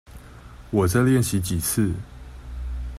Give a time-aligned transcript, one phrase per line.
[0.71, 1.93] 我再練習幾次